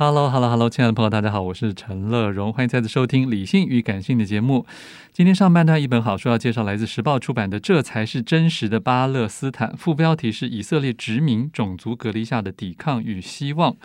[0.00, 4.64] Hello，Hello，Hello，hello, hello, 亲爱的朋友，大家好，我是陈乐荣，欢迎再次收听《理性与感性》的节目。
[5.12, 13.76] 今天上半段一本好书要介绍，来自时报出版的《这才是真实的巴勒斯坦》，副标题是“以色列殖民种族隔离下的抵抗与希望”。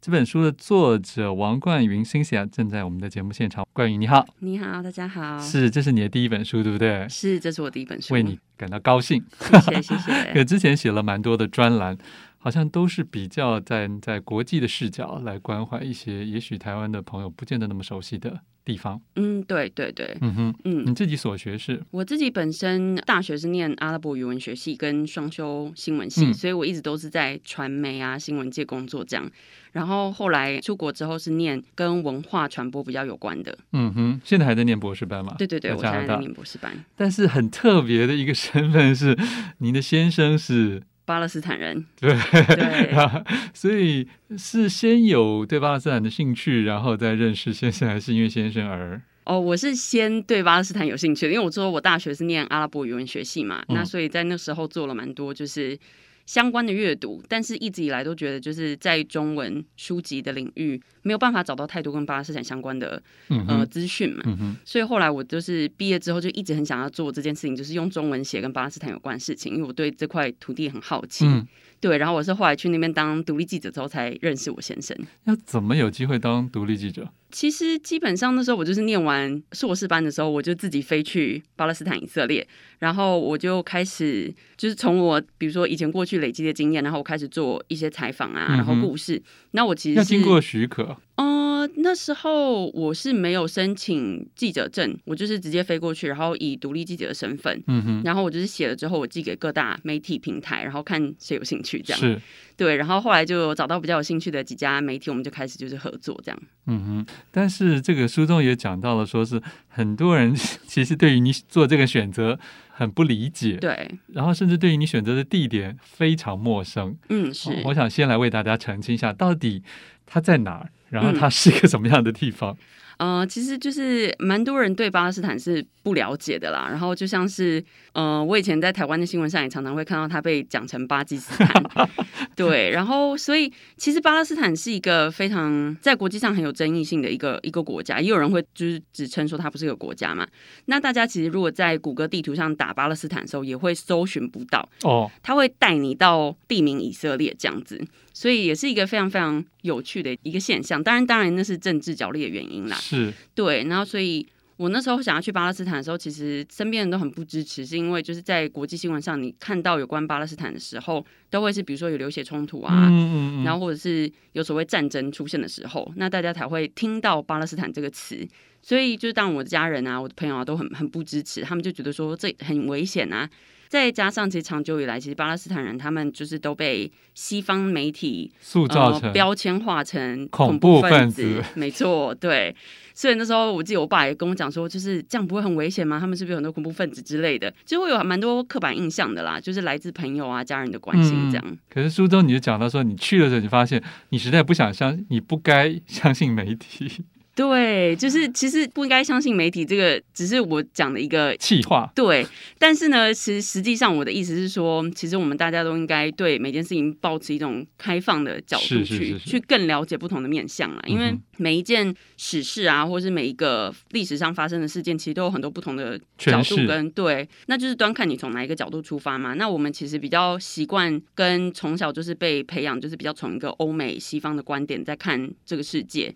[0.00, 3.66] 这本书的作者王冠云 Cynthia 正在我们的节目现场。
[3.74, 5.38] 冠云你好，你好，大家好。
[5.38, 7.06] 是，这是你的第一本书，对不对？
[7.10, 9.22] 是，这是我第一本书，为你感到高兴。
[9.38, 10.12] 谢谢，谢谢。
[10.32, 11.98] 可之前写了蛮多的专栏。
[12.38, 19.00] 好像都是比较在在国际的视角来关怀一些，也许台湾的朋友不见得那么熟悉的地方。
[19.16, 21.82] 嗯，对对对，嗯哼，嗯，你自己所学是？
[21.90, 29.30] 我自己本身大学是念阿拉伯语文学系跟双修新闻系，嗯，所以我一直都是在传媒啊新闻界工作这样。
[29.72, 33.58] 然后后来出国之后是念跟文化传播比较有关的。
[33.72, 35.34] 嗯哼，现在还在念博士班吗？
[35.36, 36.72] 对对对，我现在还在念博士班。
[36.94, 39.18] 但是很特别的一个 身份是，
[39.58, 40.84] 您的先生是。
[41.08, 42.10] 巴勒斯坦人，对
[42.54, 42.92] 对，
[43.54, 49.00] 所以是先有对巴勒斯坦的兴趣，然后再认识先生，还是因为先生而？
[49.24, 55.78] 哦，我是先对巴勒斯坦有兴趣的，因为我说我大学是念阿拉伯语文学系嘛，嗯、那所以在那时候做了蛮多就是。
[56.28, 71.24] 相关的阅读，但是一直以来都觉得就是在中文书籍的领域没有办法找到太多跟巴勒斯坦相关的、嗯、呃资讯嘛、嗯，所以后来我就是毕业之后就一直很想要做这件事情，就是用中文写跟巴勒斯坦有关的事情，因为我对这块土地很好奇。
[71.24, 71.48] 嗯
[71.80, 74.94] 对，然后我是后来去那边当独立记者之后才认识我先生。
[75.26, 77.08] 要怎么有机会当独立记者？
[77.30, 82.46] 其实基本上那时候我就是念完硕士班的时候，我就自己飞去巴勒斯坦以色列，
[82.78, 89.16] 然后我就开始就是从我比如说以前过去累积的经验，然后我开始做一些采访啊，然后故事。
[89.16, 89.22] 嗯、
[89.52, 90.96] 那我其实是要经过许可。
[91.16, 102.20] 呃，那时候我是没有申请记者证，我就是直接飞过去，然后以独立记者的身份，嗯哼，然后我就是写了之后，我寄给各大媒体平台，然后看谁有兴趣这样，是，
[102.58, 107.06] 对，然后后来就找到比较有兴趣的几家媒体，我们就开始就是合作这样，嗯哼。
[107.30, 110.34] 但是这个书中也讲到了，说是很多人
[110.66, 112.36] 其实对于你做这个选择
[112.68, 117.62] 很不理解，对，然后甚至对于你选择的地点非常陌生，嗯，是。
[117.66, 119.62] 我想先来为大家澄清一下，到底
[120.04, 120.70] 它在哪儿？
[120.90, 122.52] 然后它是一个什么样的地方？
[122.52, 122.56] 嗯、
[122.98, 126.66] 呃，其实就是蛮多人对巴勒斯坦是不了解的啦。
[126.68, 131.62] 然后就像是，呃，我以前在台湾的新闻上也常常会看到它被讲成巴基斯坦，
[132.34, 132.70] 对。
[132.70, 138.00] 然后，所以其实巴勒斯坦是一个非常在国际上很有争议性的一个一个国家。
[138.00, 140.26] 也有人会就是指称说它不是一个国家嘛。
[140.66, 145.10] 那大家其实如果在谷歌地图上打巴勒斯坦的时候，也会搜寻不到哦。
[145.22, 147.80] 它会带你到地名以色列这样子。
[148.12, 152.76] 所以也是一个非常非常有趣的一个现象，当然，当然那是政治角力的原因啦。
[152.88, 153.64] 是，对。
[153.64, 154.26] 然后，所以
[154.56, 168.26] 我那时候想要去巴勒斯坦的时候，其实身边人都很不支持，是因为就是在国际新闻上，你看到有关巴勒斯坦的时候，都会是比如说有流血冲突啊，嗯嗯嗯，然后或者是有所谓战争出现的时候，那大家才会听到巴勒斯坦这个词。
[168.62, 173.28] 所以，就是当我的家人啊，我的朋友啊，都很很不支持，他们就觉得说这很危险啊。
[173.68, 181.22] 再加上，其实长久以来，其实巴勒斯坦人他们就是都被西方媒体塑造成、呃、标签化成恐怖分子。
[181.22, 182.56] 分子没错，对。
[182.94, 186.00] 所以那时候，我记得我爸也跟我讲说，就是这样不会很危险吗？
[186.00, 187.52] 他们是不是有很多恐怖分子之类的？
[187.66, 191.44] 就会有蛮多刻板印象的啦，就是来自朋友啊、家人的关心这样。
[191.46, 197.04] 嗯、可是书中你就讲到说，你去的时候，你发现你实在不想相，你不该相信媒体。
[197.38, 201.88] 对，就是其实不应该相信媒体，这个只是我讲的一个气话。
[201.94, 202.26] 对，
[202.58, 210.82] 但是呢，其实实际上我的意思是说，其实我们大家都应该对每件事情保持一种开放的角度去是是是是去更了解不同的面向啦。
[210.88, 219.34] 因为每一件史事啊，或是每一个历史上发生的事件，其实都有很多不同的角度跟对，那就是端看你从哪一个角度出发嘛。
[219.34, 226.12] 那我们其实比较习惯跟从小就是被培养，就是比较从一个欧美西方的观点在看这个世界。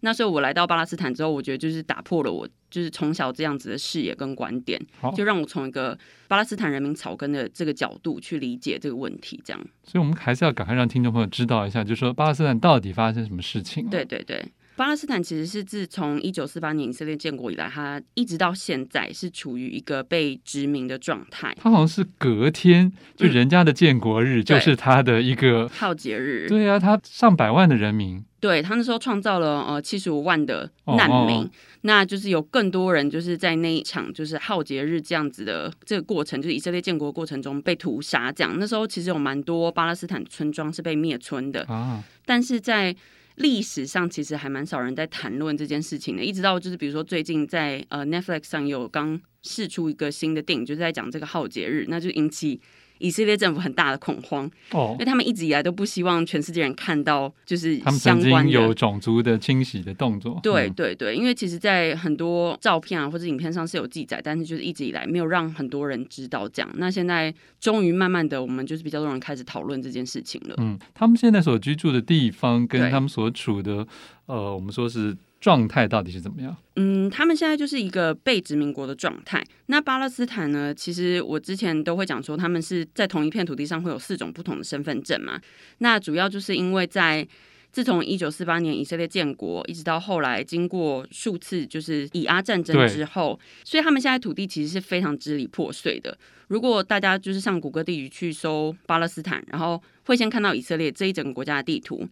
[0.00, 4.80] 那时候我来到巴勒斯坦之后，我觉得就是打破了我就是从小这样子的视野跟观点，
[5.14, 5.98] 就让我从一个
[6.28, 9.60] 巴勒斯坦人民草根的这个角度去理解这个问题，这样。
[9.84, 13.90] 所以，我们还是要赶快让听众朋友知道一下，就是说巴勒斯坦到底发生什么事情啊？
[13.90, 14.44] 对对对。
[14.80, 21.54] 巴勒斯坦其实是自从一九四八年以色列建国以来，它一直到现在是处于一个被殖民的状态。
[21.60, 26.48] 它好像是隔天就人家的建国日，就是它的一个浩劫日。
[26.48, 31.50] 对啊，它上百万的人民，对，他那时候创造了呃七十五万的难民，哦哦，
[31.82, 38.32] 那就是有更多人就是在那一场就是浩劫日这样子的这个过程，就是以色列建国过程中被屠杀。
[38.32, 42.96] 这样那时候其实有蛮多巴勒斯坦村庄是被灭村的啊，但是在
[43.36, 52.60] 历史上其实还蛮少人在谈论这件事情的，一直到就是比如说最近在呃 Netflix 上有刚试出一个新的电影，就是在讲这个浩劫日，那就引起。
[53.00, 60.38] 以色列政府很大的恐慌哦，因为他们一直以来都不希望全世界人看到，就是他们曾经有种族的清洗的动作。
[60.42, 66.70] 对对对，因为其实，在很多照片啊或者影片上是有记载，但是就是一直以来没有让很多人知道这样。
[66.76, 70.54] 那现在终于慢慢的，我们就是比较多人开始讨论这件事情了。
[70.58, 73.86] 嗯，他们现在所居住的地方跟他们所处的，
[74.26, 75.16] 呃，我们说是。
[75.40, 76.54] 状态到底是怎么样？
[76.76, 79.42] 嗯，他们现在就是一个被殖民国的状态。
[79.66, 80.74] 那巴勒斯坦呢？
[80.74, 85.40] 其实我之前都会讲说，他们是在同一片土地上会有四种不同的身份证嘛。
[85.78, 87.26] 那主要就是因为在
[87.72, 96.16] 自从一九四八年以色列建国，一直到后来经过数次就是以阿战争之后，所以他们现在土地其实是非常支离破碎的。
[96.48, 102.06] 如果大家就是上谷歌地图去搜巴勒斯坦，然后会先看到以色列这一整个国家的地图。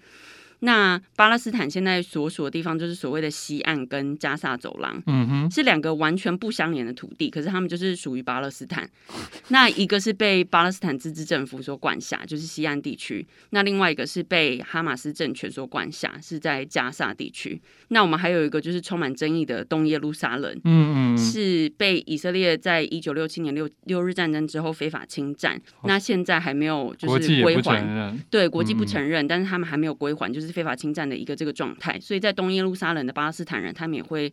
[0.61, 8.91] 那巴勒斯坦现在所属的地方就是所谓的西岸跟加萨走廊，嗯哼，是两个完全不相连的土地，可是他们就是属于巴勒斯坦。
[9.49, 17.61] 那一个是被巴勒斯坦自治政府所管辖，就是西岸地区；那另外一个是被哈马斯政权所管辖，是在加萨地区。
[17.91, 30.48] 那我们还有一个就是充满争议的东耶路撒冷，嗯嗯，是被以色列在一九六七年六六日战争之后非法侵占，那现在还没有就是归还，对，国际不承认，但是他们还没有归还，就是。
[30.49, 34.33] 是非法侵占的一个这个状态，所以在东耶路撒冷的巴勒斯坦人，他们也会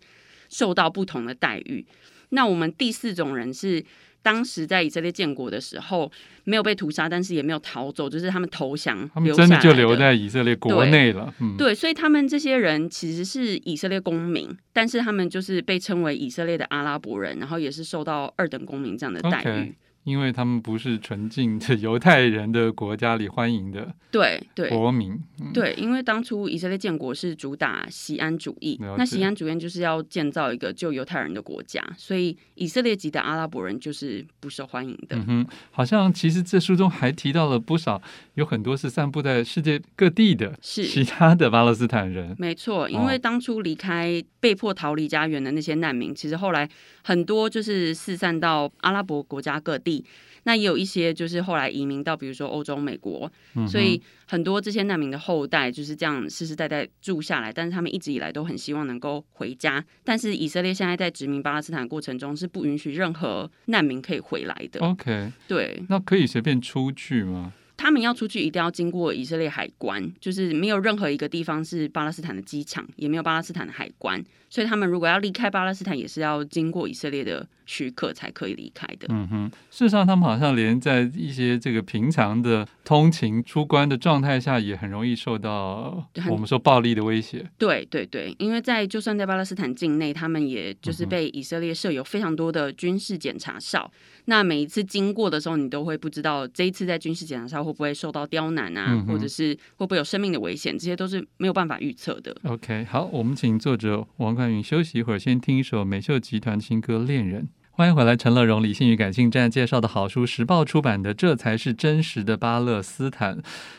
[0.49, 1.85] 受到不同的待遇。
[2.29, 3.85] 那我们第四种人是
[4.23, 6.11] 当时在以色列建国的时候
[6.45, 11.31] 没有被屠杀，但是也没有逃走，就是他们投降，他们真的就留在以色列国内了。
[11.37, 19.45] 对，嗯、对，所以他们这些人其实是以色列公民，但是他们就是被称为以色列的阿拉伯人，然后也是受到二等公民这样的待遇。
[19.45, 19.73] Okay.
[20.05, 24.69] 因为他们不是纯净的犹太人的国家里欢迎的，对对。
[24.69, 25.19] 国民，
[25.51, 35.17] 对，因为当初以色列建国是主打西安主义，那西安主义就是要建造一个救犹太人的国家，所以以色列籍的阿拉伯人就是不受欢迎的。
[35.17, 37.99] 嗯哼，好像其实这书中还提到了不少，
[38.35, 42.35] 有很多是散布在世界各地的，是其他的巴勒斯坦人。
[42.37, 46.69] 没错，因为当初离开、被迫逃离家园的那些难民，其实后来
[47.03, 50.05] 很多就是四散到阿拉伯国家各地。
[50.47, 59.83] 那也有一些就是后来移民到比如说欧洲、美国，嗯、所以很多这些难民的后代就是这样世世代代住下来，但是他们一直以来都很希望能够回家。
[60.03, 64.79] 但是以色列现在在殖民巴勒斯坦过程中是不允许任何难民可以回来的。
[64.81, 67.53] OK，对，那可以随便出去吗？
[67.77, 74.23] 他们要出去一定要经过以色列海关，就是没有任何一个地方是巴勒斯坦的机场，也没有巴勒斯坦的海关，
[74.55, 79.05] 所以他们如果要离开巴勒斯坦，也是要经过以色列的许可才可以离开的。
[79.09, 87.45] 嗯哼，事实上，他们好像连在一些这个平常的通勤出关的状态下，也很容易受到我们说暴力的威胁。
[87.57, 93.91] 对对对，因为在就算在巴勒斯坦境内，他们也就是被以色列设有非常多的军事检查哨。
[94.27, 102.35] 那每一次经过的时候，你都会不知道这一次在军事检查哨会不会受到刁难啊，嗯、或者是会不会有生命的危险，这些都是没有办法预测的。
[102.45, 107.43] OK，好，我们请作者王冠云休息一会儿，先听一首美秀集团新歌《恋人》。
[107.71, 113.37] 欢迎回来，陈乐融理性与感性站介绍的好书，时报出版的《这才是真实的巴勒斯坦》，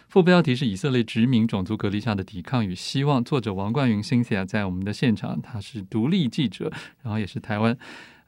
[0.08, 3.24] 副标题是以色列殖民种族隔离下的抵抗与希望。
[3.24, 6.70] 作者王冠云 c y n 在我们的现场，他是独立记者，
[7.02, 7.74] 然后也是台湾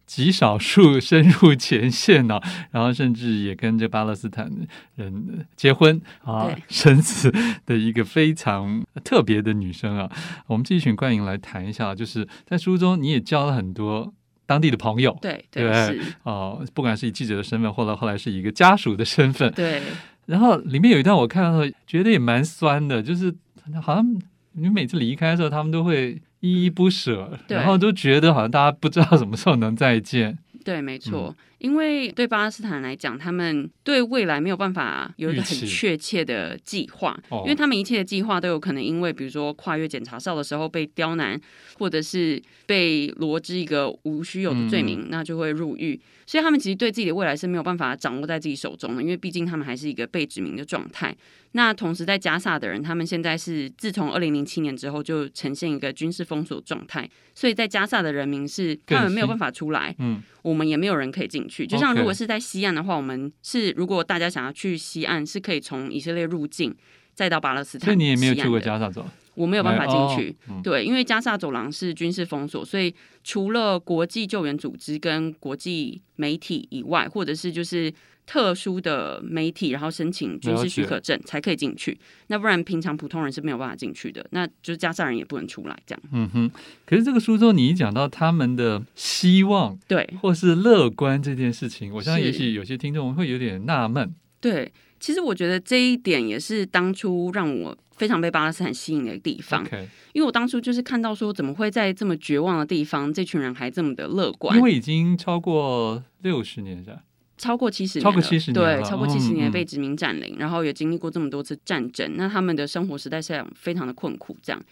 [0.09, 4.51] 极少数深入前线呢、啊， 然后甚至也跟这巴勒斯坦
[4.97, 7.31] 人结婚啊、生子
[7.67, 10.11] 的一个非常特别的女生啊。
[10.47, 14.13] 我们继续请冠莹来谈一下，就是在书中你也交了很多
[14.47, 19.83] 当地的朋友，对对，哦，不管是以记者的身份，或者后来是以一个家属的身份，对。
[20.25, 23.35] 然后里面有一段我看到觉得也蛮酸的，就是
[23.83, 24.19] 好像
[24.53, 30.39] 你每次离开的时候，他们都会依依不舍，然后都觉得好像大家不知道什么时候能再见。
[30.65, 31.35] 对，没错。
[31.39, 41.41] 嗯因为对巴勒斯坦来讲，他们对未来没有办法有一个很确切的计划，因为他们一切的计划都有可能因为，比如说跨越检查哨的时候被刁难，
[41.79, 46.01] 或者是被罗织一个无需有的罪名，那就会入狱。
[46.27, 51.17] 所以他们其实对自己的未来是没有办法掌握在自己手中的，因为毕竟他们还是一个被殖民的状态。
[51.53, 61.67] 那同时在加萨的人，他们现在是自从二零零七年之后就呈现一个军事封锁状态，所以在加萨的人民是他们没有办法出来，嗯，我们也没有人可以进去。
[61.67, 66.75] 就像如果是在西岸的话，我们是如果大家想要去西岸，是可以从以色列入境，
[67.15, 67.87] 再到巴勒斯坦。
[67.87, 69.05] 所以你也没有去过加萨走？
[69.35, 77.93] 我没有办法进去，对，因为加萨走廊是军事封锁，所以除了国际救援组织跟国际媒体以外，或者是就是。
[78.29, 84.25] 特殊的媒体，然后申请军事许可证才可以进去，那不然平常普通人是没有办法进去的。
[84.33, 86.03] 那就是加沙人也不能出来，这样。
[86.13, 86.51] 嗯哼。
[86.85, 94.15] 可是这个书中你一讲到他们的希望，对，或是乐观这件事情，我相信也许有些听众会有点纳闷。
[94.43, 94.71] 对，
[95.01, 99.67] 其实我觉得这一点也是当初让我非常被巴勒斯坦吸引的地方。
[100.13, 104.55] 因为我当初就是看到说，怎么会在这么绝望的地方，这群人还这么的乐观？
[104.55, 107.01] 因为已经超过六十年是吧？
[107.39, 114.37] 超过七十年，超过七十年，对，超过七十年被殖民占领，然后也经历过这么多次战争，那他们的生活实在是非常的困苦。
[114.43, 114.63] 这样，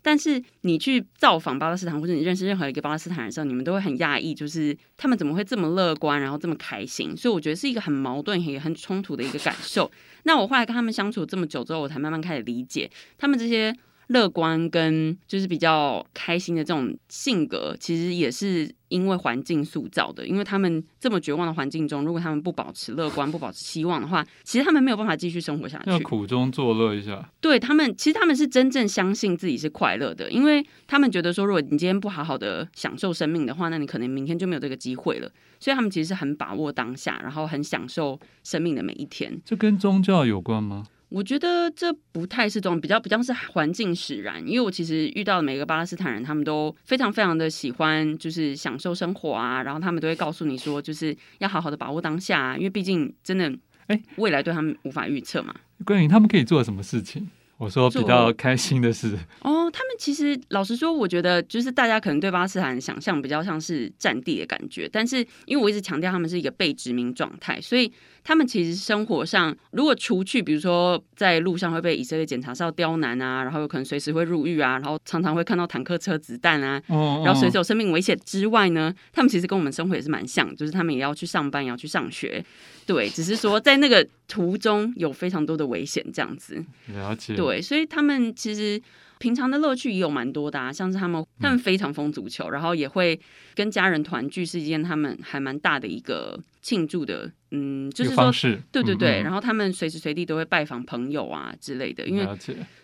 [0.00, 7.16] 但是你去造访巴勒斯坦，或者你认识任何一个巴勒斯坦人的时候，你们都会很讶异，就是他们怎么会这么乐观，然后这么开心？
[7.16, 9.90] 所以我觉得是一个很矛盾也很冲突的一个感受。
[10.22, 13.76] 那我后来跟他们相处这么久之后，我才慢慢开始理解他们这些。
[14.12, 20.26] 乐观跟就是比较开心的这种性格，其实也是因为环境塑造的。
[20.26, 25.90] 因为他们这么绝望的环境中，如果他们不保持乐观、不保持希望的话，其实他们没有办法继续生活下去。
[25.90, 27.28] 要苦中作乐一下。
[27.40, 35.30] 对他们，其实他们是真正相信自己是快乐的，因为他们觉得说，如果你今天不好好的享受生命的话，那你可能明天就没有这个机会了。
[35.58, 39.40] 所以他们其实是很把握当下，然后很享受生命的每一天。
[39.44, 40.84] 这跟宗教有关吗？
[41.12, 44.40] 我觉得这不太是这种，比较比较是环境使然。
[44.48, 49.62] 因为我其实遇到的每个巴勒斯坦人，他们都非常非常的喜欢，就是享受生活啊。
[49.62, 53.52] 然后他们都会告诉你说，就是要好好的把握当下啊，因为毕竟真的，
[53.88, 55.54] 哎，未来对他们无法预测嘛。
[55.84, 57.28] 关于他们可以做什么事情？
[57.62, 67.92] 我说比较开心的是 哦，他们其实老实说，我觉得就是大家可能对巴基斯坦想象比较像是战地的感觉，但是因为我一直强调他们是一个被殖民状态，所以
[68.24, 82.44] 他们其实生活上如果除去比如说在路上会被以色列检查哨刁难啊，然后有可能随时会入狱啊，然后常常会看到坦克车子弹啊，然后随时有生命危险之外呢，他们其实跟我们生活也是蛮像，就是他们也要去上班，也要去上学。
[82.84, 86.64] 对，只是说在那个途中有非常多的危险，这样子。
[86.88, 87.36] 了解。
[87.36, 88.80] 对，所以他们其实
[89.18, 93.18] 平常的乐趣也有蛮多的啊，像是他们他们非常疯足球，嗯，然后也会
[93.54, 98.32] 跟家人团聚，是一件他们还蛮大的一个庆祝的，嗯，就是说，
[98.70, 102.26] 对对对，嗯嗯，然后他们随时随地都会拜访朋友啊之类的，因为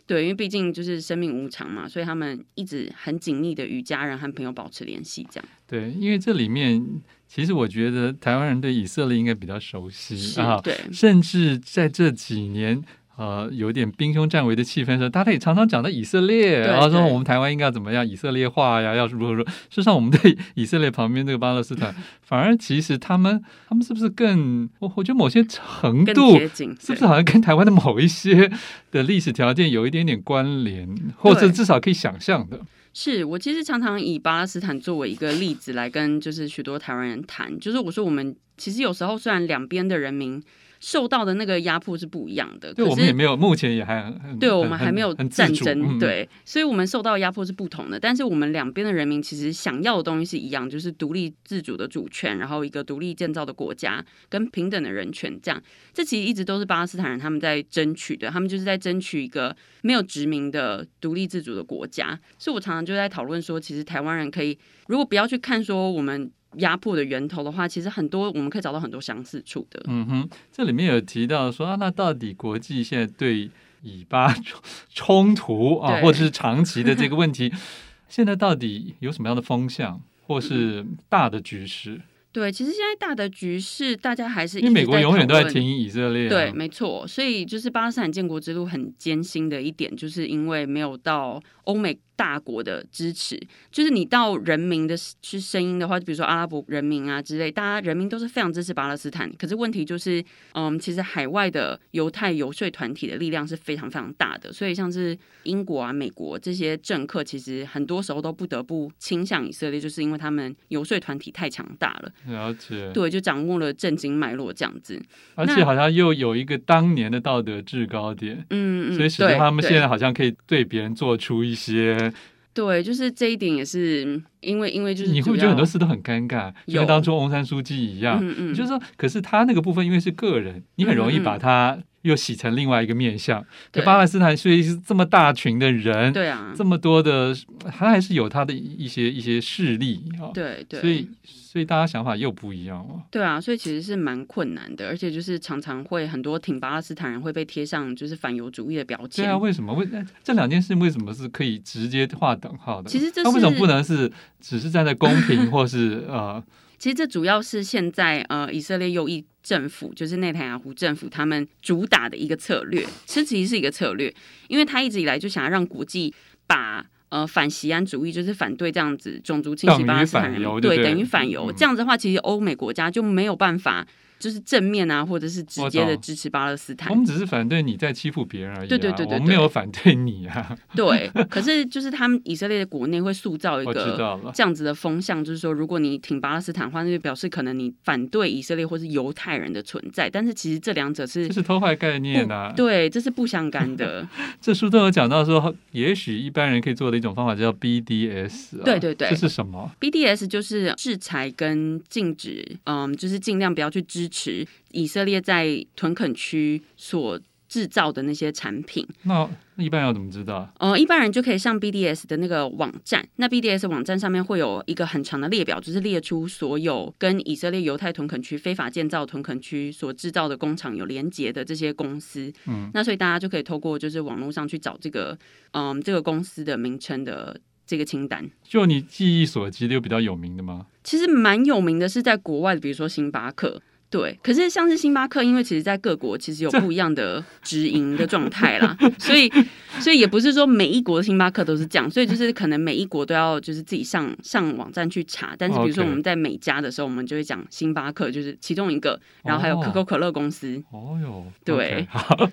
[0.06, 5.48] 对，因为毕竟就是生命无常嘛，所以他们一直很紧密的与家人和朋友保持联系，这样。
[5.66, 6.84] 对，因为这里面。
[7.30, 12.82] 其实我觉得台湾人对以色列应该比较熟悉啊，对，甚至在这几年
[13.18, 19.44] 呃有点兵凶战危的气氛的时候，大家也常常讲到以色列，然后说我们台湾应该要怎么样以色列化呀，要如何说？
[19.44, 26.38] 事实上，我们对以色列旁边这个巴勒斯坦， 反而其实他们他们是不是更我我觉得某些程度
[26.80, 28.48] 是不是好像跟台湾的某一些
[28.92, 32.60] 的历史条件有一点点关联，或者至少可以想象的。
[32.94, 40.40] 是我其实常常以巴勒斯坦作为一个例子来跟就是许多台湾人谈，就是我说我们其实有时候虽然两边的人民。
[40.80, 47.99] 受到的那个压迫是不一样的，对，我们也没有，目前也还很，对，我们还没有战争，对，所以我们受到压迫是不同的。
[47.99, 62.18] 但是我们两边的人民其实想要的东西是一样，就是独立自主的主权，然后一个独立建造的国家跟平等的人权，这样，这其实一直都是巴勒斯坦人他们在争取的，他们就是在争取一个没有殖民的独立自主的国家。
[62.38, 66.30] 所以我常常就在讨论说，其实台湾人可以，如果不要去看说我们。
[66.57, 69.83] 压迫的源头的话，其实很多我们可以找到很多相似处的。
[69.87, 73.50] 嗯哼，这里面有提到说啊，那到底国际现在对
[73.83, 74.35] 以巴
[74.93, 77.52] 冲突啊，或者是长期的这个问题，
[78.09, 82.00] 现在到底有什么样的风向，或是大的局势？
[82.33, 86.28] 对，其实现在大的局势，大家还是因为美国永远都在挺以色列、啊。
[86.28, 87.07] 对，没错。
[87.07, 91.99] 所以就是巴勒斯坦建国之路很艰辛的一点，就是因为没有到欧美。
[92.18, 99.32] 大国的支持，就是你到人民的去声音的话，就比如说阿拉伯人民啊之类，大家人民都是非常支持巴勒斯坦。
[99.38, 100.20] 可是问题就是，
[100.54, 112.12] 嗯，其实海外的犹太游说团体的力量是非常非常大的，所以像是英国啊、美国这些政客，其实很多时候都不得不倾向以色列，就是因为他们游说团体太强大了。
[112.26, 115.00] 了解，对，就掌握了政经脉络这样子，
[115.37, 122.08] 而且好像又有一个当年的道德制高点，嗯嗯，所以使得他们现在好像可以对别人做出一些。
[122.55, 133.45] 对，就是这一点也是因为，因为就是你会觉得很多事都很尴尬，就跟当初翁山书记一样，嗯嗯，就是说，可是他那个部分因为是个人，你很容易把他又洗成另外一个面相。
[133.71, 137.35] 对，巴勒斯坦所以是这么大群的人，对啊，这么多的，
[137.71, 141.09] 他还是有他的一些一些势力啊，对对，所以。
[141.49, 143.02] 所以大家想法又不一样了。
[143.11, 149.25] 对啊，所以其实是蛮困难的，而且就是常常会很多挺巴勒斯坦人会被贴上就是反犹主义的标签。
[149.25, 149.73] 对啊，为什么？
[149.73, 149.88] 为
[150.23, 152.90] 这两件事为什么是可以直接划等号的？
[152.90, 154.12] 其实这是他为什么不能是
[154.43, 156.45] 只是站在公平 或是呃？
[156.78, 164.14] 其实这主要是现在呃以色列右翼政府就是内塔尼亚胡政府他们主打的一个策略，其实是一个策略，
[164.49, 166.14] 因为他一直以来就想要让国际
[166.47, 166.87] 把。
[167.11, 171.50] 呃，反西安主义就是反对这样子种族清洗巴勒斯坦人，对，对，等于反犹。
[171.50, 173.87] 这样子的话，其实欧美国家就没有办法。
[174.18, 176.90] 就是正面啊，或者是直接的支持巴勒斯坦。
[176.90, 178.68] 我们只是反对你在欺负别人而已，啊。
[178.68, 180.56] 对对对对，我们没有反对你啊。
[180.75, 190.10] 对，可是就是他们以色列的国内会塑造一个这样子的风向，就是说，如果你挺巴勒斯坦的话，那就表示可能你反对以色列或是犹太人的存在。
[190.10, 192.52] 但是其实这两者是这是偷换概念啊。
[192.56, 194.06] 对，这是不相干的。
[194.42, 198.64] 这书都有讲到说，也许一般人可以做的一种方法叫 BDS，啊。
[198.64, 204.08] 对对对，这是什么？BDS 就是制裁跟禁止，嗯，就是尽量不要去支。
[204.09, 208.87] 支持以色列在屯垦区所制造的那些产品。
[209.05, 210.53] 那一般人要怎么知道？
[210.59, 213.09] 呃，一般人就可以上 BDS 的那个网站。
[213.17, 222.31] 那 BDS 网站上面会有一个很长的列表，就是列出所有跟以色列犹太屯垦区非法建造屯垦区所制造的工厂有连结的这些公司。
[222.47, 225.18] 嗯，那所以大家就可以透过就是网络上去找这个
[225.53, 228.31] 嗯这个公司的名称的这个清单。
[228.44, 230.66] 就你记忆所及的有比较有名的吗？
[230.85, 233.62] 其实蛮有名的是在国外的，比如说星巴克。
[233.90, 239.33] 对，可是像是星巴克，因为其实在各国其实有不一样的直营的状态啦， 所以
[239.81, 245.35] 所以也不是说每一国的星巴克都是这样，所以就是可能每一国都要就是自己上上网站去查。
[245.38, 250.62] 但是比如说我们在美加的时候，我们就会讲星巴克就是其中一个，然后还有可口可乐公司。
[250.70, 251.88] 哦哟，对，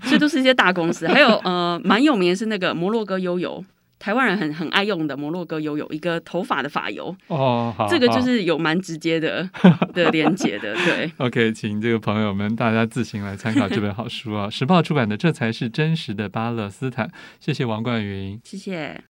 [0.10, 1.08] 这都是一些大公司。
[1.08, 3.64] 还有呃，蛮有名的是那个摩洛哥悠游。
[4.06, 9.50] 台湾人很很爱用的摩洛哥油有一个头发的发油哦，好，这个就是有蛮直接的
[9.96, 11.12] 的连接的，对。
[11.18, 17.08] OK，请这个朋友们大家自行来参考这本好书啊，时报出版的《这才是真实的巴勒斯坦》，
[17.40, 19.06] 谢谢王冠云，谢谢。